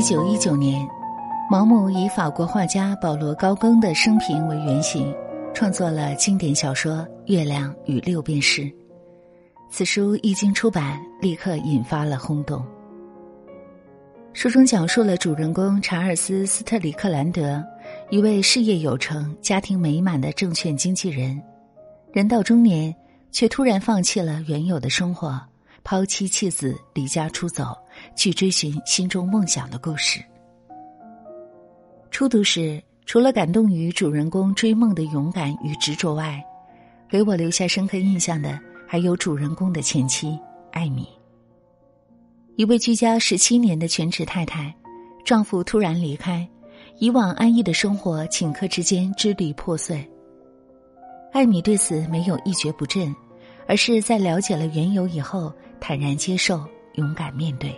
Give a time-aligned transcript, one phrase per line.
[0.00, 0.88] 一九一九年，
[1.50, 5.14] 毛姆以法国画家保罗·高更的生平为原型，
[5.52, 6.94] 创作了经典小说
[7.26, 8.62] 《月亮与六便士》。
[9.70, 12.64] 此书一经出版，立刻引发了轰动。
[14.32, 17.62] 书中讲述了主人公查尔斯·斯特里克兰德，
[18.08, 21.38] 一位事业有成、家庭美满的证券经纪人，
[22.10, 22.94] 人到中年
[23.32, 25.38] 却突然放弃了原有的生活，
[25.84, 27.76] 抛妻弃子，离家出走，
[28.14, 30.20] 去追寻心中梦想的故事。
[32.10, 36.42] 初读时，除了感动于主人公追梦的勇敢与执着外，
[37.08, 40.38] 给我留下深刻印象的还有主人公的前妻
[40.72, 41.08] 艾米。
[42.56, 44.74] 一位居家十七年的全职太太，
[45.24, 46.46] 丈夫突然离开，
[46.98, 50.06] 以往安逸的生活顷刻之间支离破碎。
[51.32, 53.14] 艾米对此没有一蹶不振，
[53.66, 57.72] 而是在了解了缘由以后，坦然接受，勇敢面对。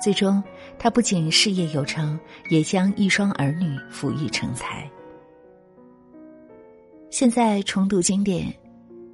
[0.00, 0.42] 最终，
[0.78, 2.18] 他不仅事业有成，
[2.50, 4.88] 也将一双儿女抚育成才。
[7.10, 8.52] 现在重读经典，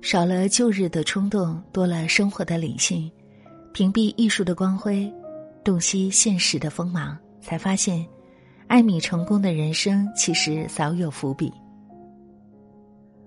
[0.00, 3.11] 少了旧日的冲动，多了生活的理性。
[3.72, 5.11] 屏蔽艺术的光辉，
[5.64, 8.06] 洞悉现实的锋芒，才发现，
[8.67, 11.50] 艾米成功的人生其实早有伏笔。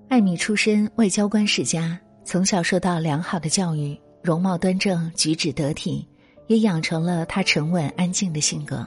[0.08, 6.08] 艾米出身外交官世家，从小受到良好的教育，容貌端正，举止得体，
[6.48, 8.86] 也养成了他沉稳安静的性格。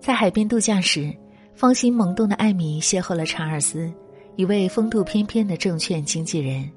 [0.00, 1.12] 在海边度假时，
[1.54, 3.92] 芳心萌动的艾米邂逅了查尔斯，
[4.36, 6.70] 一位风度翩翩的证券经纪人，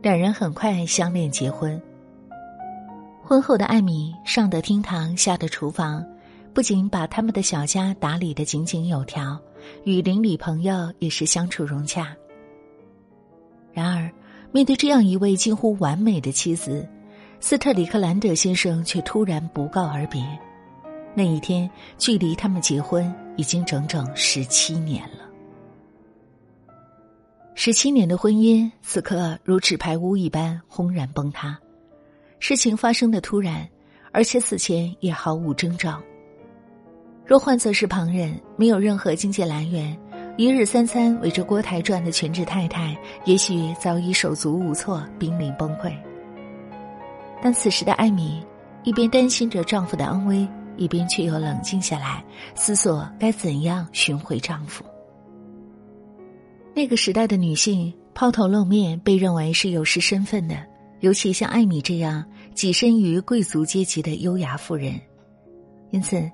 [0.00, 1.80] 两人很快相恋结婚。
[3.22, 6.04] 婚后的艾米上得厅堂，下得厨房，
[6.52, 9.38] 不仅把他们的小家打理得井井有条，
[9.84, 12.14] 与邻里朋友也是相处融洽。
[13.72, 14.10] 然而，
[14.52, 16.88] 面对这样一位近乎完美的妻子，
[17.46, 20.26] 斯特里克兰德先生却突然不告而别。
[21.14, 25.28] 那一天，距离他们结婚已经整整十七年了。
[27.54, 31.54] 十七年的婚姻，此刻如纸牌屋一般轰然崩塌。
[32.38, 33.68] 事情发生的突然，
[34.10, 36.00] 而且此前也毫无征兆。
[37.26, 39.94] 若换作是旁人，没有任何经济来源，
[40.38, 42.96] 一日三餐围着锅台转的全职太太，
[43.26, 45.94] 也许早已手足无措，濒临崩溃。
[47.44, 48.42] 但此时的艾米，
[48.84, 52.24] 一边担心着丈夫的安危，一边却又冷静下来，
[52.54, 54.82] 思索该怎样寻回丈夫。
[56.74, 60.56] 那个时代的女性抛头露面，被认为是有失身份的。
[61.00, 64.98] 尤其像艾米这样跻身于贵族阶级的优雅妇人，
[65.90, 66.26] 因此，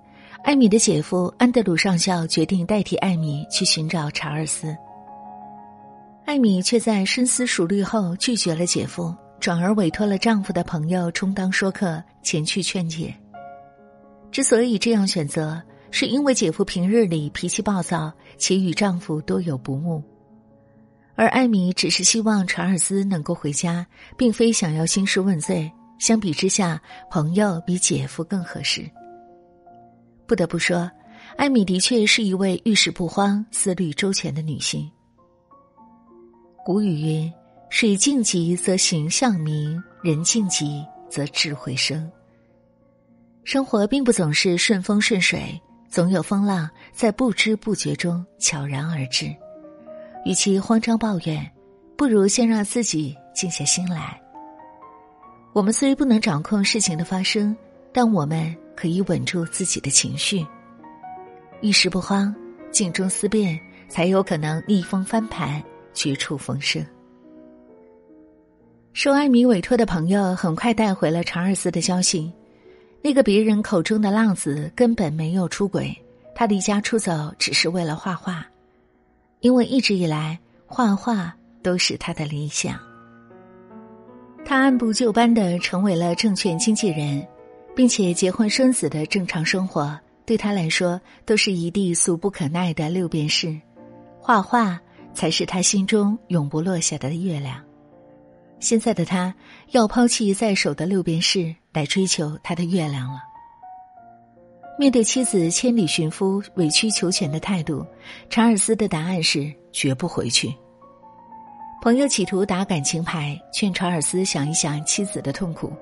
[0.44, 4.76] 艾米的姐夫安德鲁上校决定代替艾米去寻找查尔斯。
[6.24, 13.14] 艾米却在深思熟虑后拒绝了姐夫，转而委托了丈夫的朋友充当说客前去劝解。
[14.30, 20.02] 之所以这样选择，是因为姐夫平日里脾气暴躁，且与丈夫多有不睦。
[21.16, 23.86] 而艾米只是希望查尔斯能够回家，
[24.16, 25.70] 并非想要兴师问罪。
[25.98, 26.80] 相比之下，
[27.10, 28.88] 朋友比姐夫更合适。
[30.26, 30.90] 不得不说，
[31.36, 34.90] 艾米的确是一位遇事不慌、思虑周全的女性。
[36.64, 37.32] 古语云
[37.70, 42.10] ：“水静极则形象明，人静极则智慧生。”
[43.44, 45.58] 生活并不总是顺风顺水，
[45.88, 49.32] 总有风浪在不知不觉中悄然而至。
[50.26, 51.48] 与其慌张抱怨，
[51.96, 54.20] 不如先让自己静下心来。
[55.52, 57.56] 我们虽不能掌控事情的发生，
[57.92, 60.44] 但我们可以稳住自己的情绪，
[61.60, 62.34] 一时不慌，
[62.70, 63.58] 静中思变，
[63.88, 65.62] 才有可能逆风翻盘，
[65.94, 66.84] 绝处逢生。
[68.92, 72.30] 受艾米委托的朋友很快带回了查尔斯的消息：
[73.02, 75.96] 那个别人口中的浪子根本没有出轨，
[76.34, 78.44] 他离家出走只是为了画画。
[79.38, 82.78] 因为一直以来，画画都是他的理想。
[84.44, 87.24] 他按部就班的成为了证券经纪人，
[87.76, 93.56] 并且结婚生子的正常生活，对他来说都是一地俗不可耐的六便士。
[94.18, 94.78] 画画
[95.14, 97.64] 才是他心中永不落下的月亮。
[98.60, 99.34] 现在的他
[99.70, 103.20] 要抛弃在手的六便士，来追求他的月亮了。
[104.78, 107.84] 面对妻子千里寻夫、委曲求全的态度，
[108.28, 110.54] 查尔斯的答案是绝不回去。
[111.82, 115.72] 朋友企图打感情牌，劝查尔斯想一想妻子的痛苦，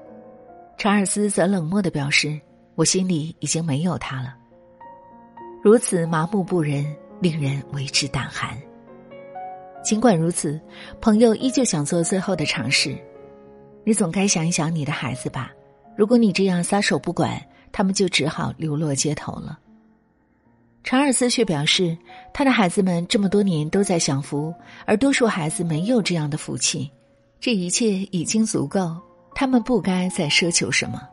[0.76, 2.40] 查尔斯则冷漠的表示
[2.76, 4.36] ：“我心里已经没有他了。”
[5.62, 6.84] 如此麻木不仁，
[7.20, 8.56] 令人为之胆寒。
[9.82, 10.60] 尽管如此，
[11.00, 12.96] 朋友依旧想做最后的尝试
[13.84, 15.52] ：“你总该想一想你的孩子吧？
[15.96, 17.40] 如果你这样撒手不管。”
[17.70, 19.58] 他们就只好流落街头了。
[20.82, 21.96] 查尔斯却表示，
[22.32, 24.52] 他的孩子们这么多年都在享福，
[24.86, 26.90] 而多数孩子没有这样的福气。
[27.38, 28.96] 这一切已经足够，
[29.34, 31.06] 他们不该再奢求什么。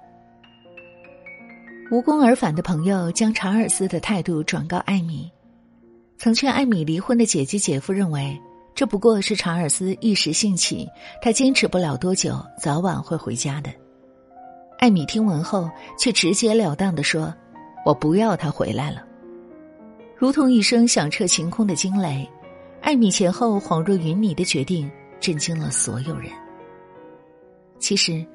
[1.91, 5.29] 无功而返的朋友将查尔斯的态度转告艾米，
[6.17, 8.35] 曾劝艾米离婚的姐姐姐夫认为，
[8.75, 10.85] 这不过是查尔斯一时兴起，
[11.21, 13.71] 他坚持不了多久，早晚会回家的。
[14.77, 17.33] 艾米听闻后，却直截了当的说
[17.85, 19.01] ：“我不要他回来了。”
[20.17, 22.29] 如同一声响彻晴空的惊雷，
[22.81, 26.29] 艾米前后恍若云泥的决定震惊了所有人。
[27.79, 28.25] 其实，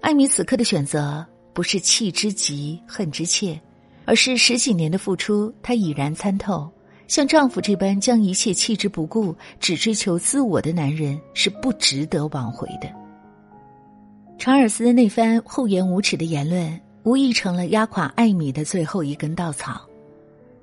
[0.00, 3.60] 艾米此刻的选择不是气之急恨之切，
[4.06, 6.70] 而是十几年的付出，她已然参透，
[7.10, 12.88] 像丈夫这般将一切弃之不顾，只追求自我的男人是不值得挽回的。
[14.38, 19.84] 查尔斯那番厚颜无耻的言论，无疑成了压垮艾米的最后一根稻草。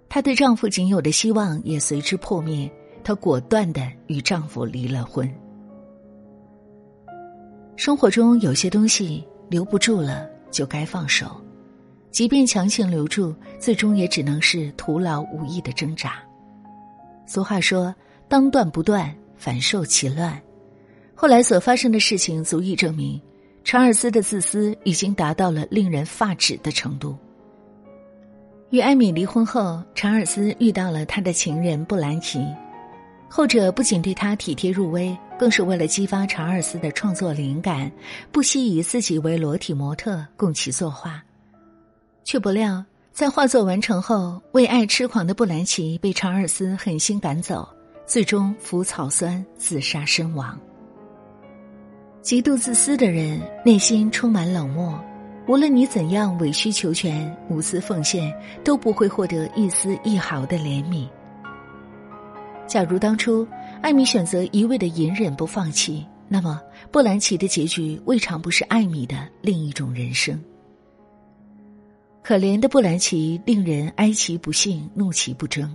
[0.08, 2.72] 她对丈夫仅有的希望也随之破灭，
[3.04, 5.30] 她果断的与丈夫离了婚。
[7.76, 11.30] 生活中有些东西留不住了，就该放手，
[12.10, 16.24] 即便强行留住，最终也只能是徒劳无益的挣扎。
[17.28, 17.94] 俗话说
[18.28, 20.42] ：“当断不断，反受其乱。”
[21.14, 23.22] 后来所发生的事情足以证明。
[23.64, 27.18] 查尔斯的自私已经达到了令人发指的程度。
[28.70, 32.40] 与艾米离婚后，查尔斯遇到了他的情人布兰奇，
[33.28, 37.92] 后者不仅对他体贴入微，更是为了激发查尔斯的创作灵感，
[38.32, 41.22] 不惜以自己为裸体模特供其作画。
[42.24, 42.86] 却不料，
[43.18, 47.68] 在画作完成后，为爱痴狂的布兰奇被查尔斯狠心赶走，
[48.06, 50.56] 最终服草酸自杀身亡。
[52.22, 55.04] 极度自私的人内心充满冷漠，
[55.48, 58.32] 无论你怎样委曲求全、无私奉献，
[58.64, 61.10] 都不会获得一丝一毫的怜悯。
[62.68, 63.48] 假如当初
[63.82, 66.62] 艾米选择一味的隐忍不放弃，那么
[66.92, 70.40] 布兰奇的结局未尝不是艾米的另一种人生。
[72.28, 75.74] 可怜的布兰奇令人哀其不幸、怒其不争，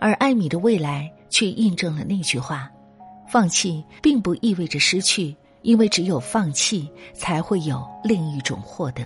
[0.00, 2.68] 而艾米的未来却印证了那句话：
[3.28, 5.36] 放弃并不意味着失去。
[5.62, 9.04] 因为只有放弃，才会有另一种获得。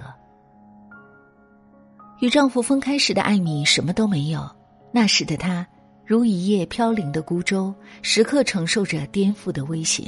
[2.21, 4.51] 与丈夫分开时的艾米什么都没有，
[4.91, 5.67] 那时的她
[6.03, 10.05] 如一叶飘零的孤舟，时刻承受着颠覆的威胁。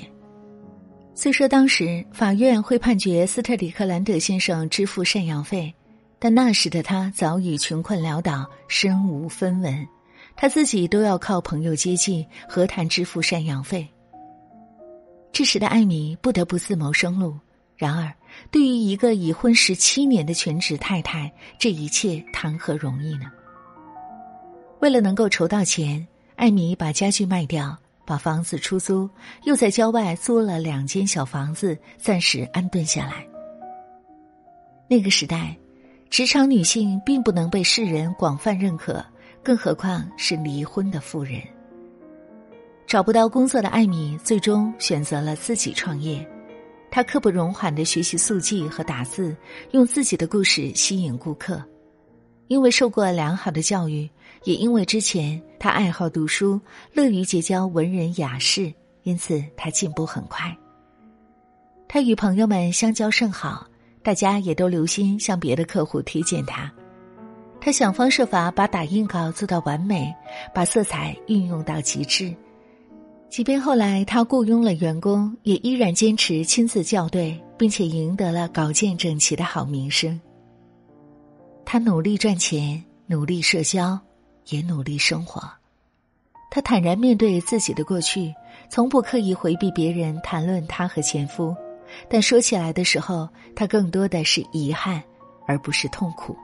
[1.14, 5.70] 虽说当时法院会判决斯特里克兰德先生支付赡养费，
[6.18, 9.86] 但那时的他早已穷困潦倒，身无分文，
[10.36, 13.88] 他自己都要靠朋友接济，何谈支付赡养费？
[15.30, 17.38] 这时的艾米不得不自谋生路。
[17.76, 18.12] 然而，
[18.50, 23.30] 对于一个已婚十七年的全职太太，这一切谈何容易呢？
[24.80, 26.04] 为了能够筹到钱，
[26.34, 29.08] 艾米把家具卖掉，把房子出租，
[29.44, 33.24] 又在郊外租了两间小房子，暂时安顿下来。
[34.88, 35.56] 那个时代，
[36.10, 39.04] 职场女性并不能被世人广泛认可，
[39.42, 41.40] 更何况是离婚的妇人。
[42.86, 46.26] 找不到工作的艾米最终选择了自己创业，
[46.90, 49.36] 她刻不容缓的学习速记和打字，
[49.72, 51.62] 用自己的故事吸引顾客。
[52.46, 54.08] 因为受过良好的教育，
[54.44, 56.58] 也因为之前她爱好读书，
[56.94, 60.56] 乐于结交文人雅士，因此她进步很快。
[61.86, 63.66] 她与朋友们相交甚好，
[64.02, 66.72] 大家也都留心向别的客户推荐他。
[67.60, 70.14] 他想方设法把打印稿做到完美，
[70.54, 72.34] 把色彩运用到极致。
[73.28, 80.18] 即便后来他雇佣了员工，也依然坚持亲自校对，并且赢得了稿件整齐的好名声。
[81.66, 83.98] 他努力赚钱，努力社交，
[84.48, 85.42] 也努力生活。
[86.50, 88.32] 他坦然面对自己的过去，
[88.70, 91.54] 从不刻意回避别人谈论他和前夫。
[92.08, 95.02] 但说起来的时候，他更多的是遗憾，
[95.46, 96.36] 而不是痛苦。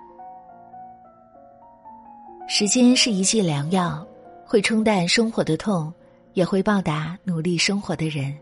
[2.48, 4.06] 时间是一剂良药，
[4.44, 5.92] 会冲淡生活的痛。
[6.34, 8.36] 也会报答努力生活的人。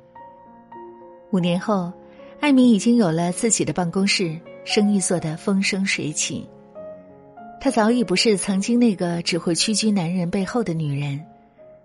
[1.30, 1.92] 五年后，
[2.40, 6.48] 艾米已经有了自己的办公室，生意做得风生水起。
[7.60, 11.22] 她早已不是曾经那个只会屈居男人背后的女人，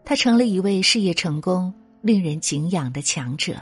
[0.05, 3.55] 她成了一位事业成功、令人敬仰的强者。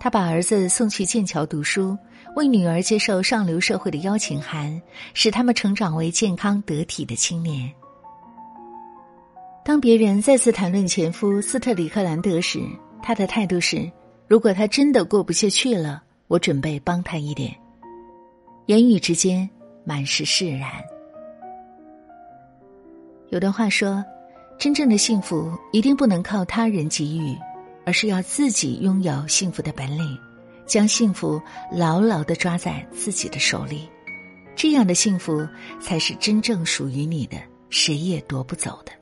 [0.00, 1.96] 他把儿子送去剑桥读书，
[2.36, 4.80] 为女儿接受上流社会的邀请函，
[5.12, 7.70] 使他们成长为健康得体的青年。
[9.64, 12.60] 当别人再次谈论前夫斯特里克兰德时，
[13.02, 13.90] 他的态度是：
[14.26, 17.54] 如果他真的过不下去了，我准备帮他一点。
[18.66, 19.48] 言语之间
[19.84, 20.70] 满是释然。
[23.30, 24.02] 有段话说
[24.58, 27.36] ：“真正的幸福一定不能靠他人给予，
[27.88, 30.18] 而是要自己拥有幸福的本领，
[30.66, 31.40] 将幸福
[31.72, 33.88] 牢牢的抓在自己的手里。
[34.54, 35.48] 这样的幸福
[35.80, 37.38] 才是真正属于你的，
[37.70, 38.92] 谁也夺不走的。”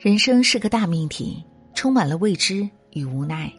[0.00, 1.40] 人生是个大命题，
[1.72, 3.52] 充满了未知与无奈。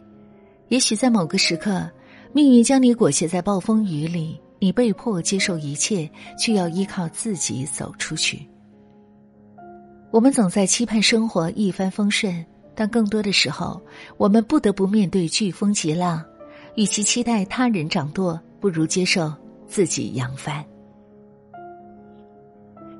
[0.68, 1.90] 也许在某个时刻，
[2.34, 6.06] 命运将你裹挟在暴风雨里，你被迫接受一切，
[6.38, 8.46] 却要依靠自己走出去。
[10.10, 12.44] 我们总在期盼生活一帆风顺，
[12.74, 13.80] 但更多的时候，
[14.16, 16.24] 我们不得不面对飓风急浪。
[16.74, 19.30] 与其期待他人掌舵，不如接受
[19.66, 20.64] 自己扬帆。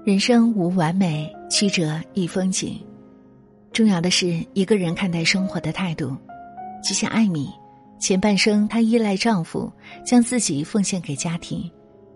[0.05, 2.79] 人生无完美，曲折亦风景。
[3.73, 6.14] 重要的是一个人看待生活的态度。
[6.85, 7.49] 就像艾米，
[7.99, 9.73] 前半生她依赖丈夫，
[10.05, 11.71] 将自己奉献给家庭；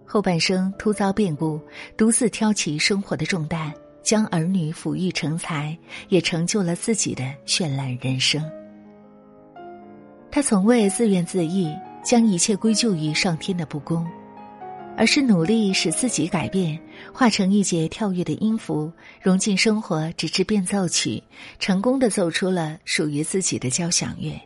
[0.04, 1.58] 后半生突遭变故，
[1.96, 3.72] 独自挑起生活的重担。
[4.06, 5.76] 将儿女抚育成才，
[6.08, 8.40] 也成就了自己的绚烂人生。
[10.30, 14.06] 他从未自怨自艾，将一切归咎于上天的不公，
[14.96, 16.78] 而是努力使自己改变，
[17.12, 21.20] 化成一节跳跃的音符，融进生活直至变奏曲，
[21.58, 24.40] 成功的奏出了属于自己的交响乐。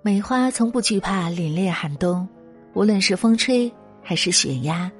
[0.00, 2.26] 梅花从不惧怕凛冽寒冬，
[2.72, 3.70] 无论是风吹
[4.02, 4.90] 还是雪压。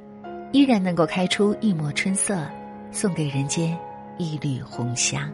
[0.57, 2.43] 依然能够开出一抹春色，
[2.91, 3.79] 送给人间
[4.17, 5.31] 一缕红香。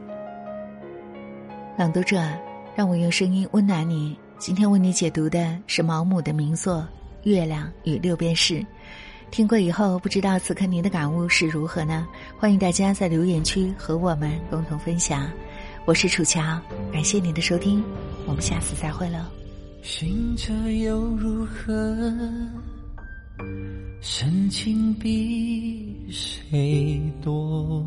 [1.78, 2.20] 朗读者，
[2.74, 4.18] 让我用声音温暖你。
[4.36, 6.78] 今天为你解读的是毛姆的名作
[7.22, 8.54] 《月亮与六便士》。
[9.30, 12.04] 听过以后，不知道此刻您的感悟是如何呢？
[12.36, 15.30] 欢迎大家在留言区和我们共同分享。
[15.84, 16.60] 我是楚乔，
[16.92, 17.80] 感谢您的收听，
[18.26, 19.20] 我们下次再会喽。
[19.84, 21.96] 醒着又如何？
[24.00, 27.84] 深情比谁多？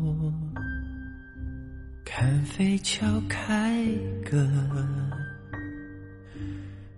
[2.04, 3.84] 看飞桥开
[4.24, 4.38] 个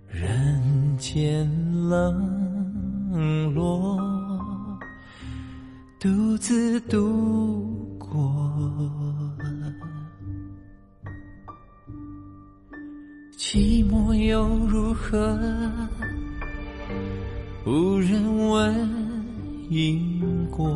[0.07, 1.45] 人间
[1.89, 3.99] 冷落，
[5.99, 8.09] 独自度过。
[13.35, 15.88] 寂寞又如何？
[17.69, 18.89] 无人问。
[19.69, 20.67] 因果，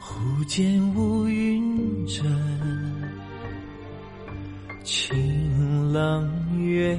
[0.00, 2.22] 忽见乌云遮，
[4.82, 6.26] 晴朗
[6.58, 6.98] 月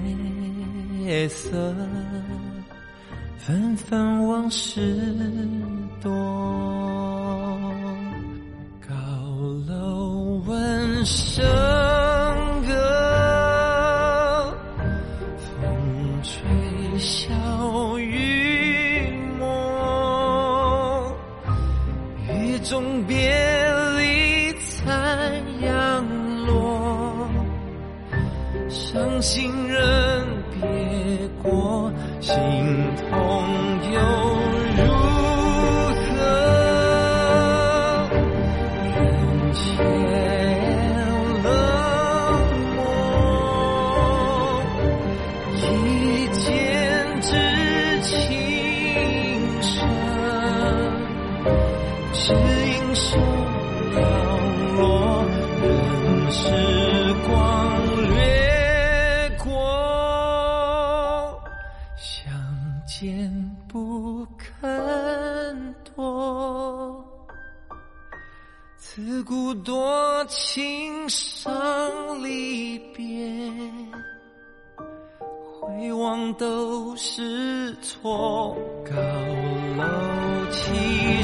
[1.28, 1.76] 色，
[3.40, 4.96] 纷纷往事
[6.00, 6.12] 多。
[8.88, 8.94] 高
[9.68, 11.44] 楼闻声。
[68.78, 71.52] 自古多情伤
[72.24, 73.52] 离别，
[75.60, 78.56] 回望都是错。
[78.86, 78.94] 高
[79.78, 79.84] 楼
[80.52, 81.24] 起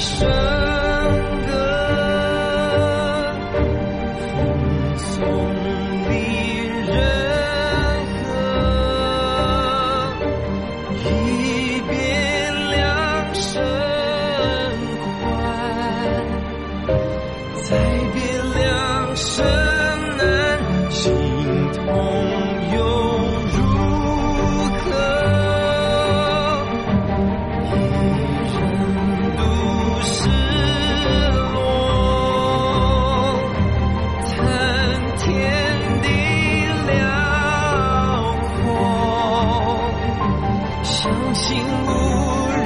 [41.42, 41.90] 竟无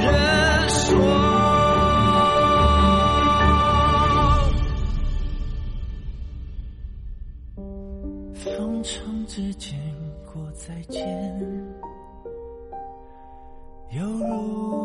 [0.02, 0.86] 人说。
[8.34, 9.78] 风尘之间
[10.30, 11.02] 过再见
[13.92, 14.75] 犹如